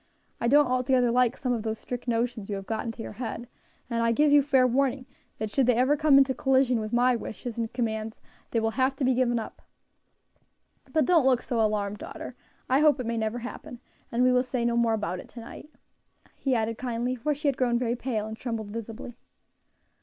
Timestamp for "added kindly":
16.55-17.13